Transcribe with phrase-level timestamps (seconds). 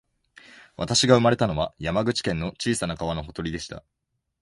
[0.77, 3.83] 私が生まれたのは、山口県の小さな川のほとりでした